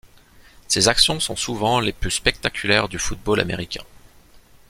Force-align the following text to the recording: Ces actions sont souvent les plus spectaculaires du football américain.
Ces 0.67 0.87
actions 0.87 1.19
sont 1.19 1.35
souvent 1.35 1.79
les 1.79 1.91
plus 1.93 2.09
spectaculaires 2.09 2.89
du 2.89 2.97
football 2.97 3.39
américain. 3.39 3.83